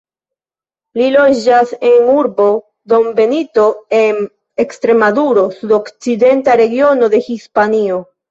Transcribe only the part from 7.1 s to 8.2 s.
de Hispanio.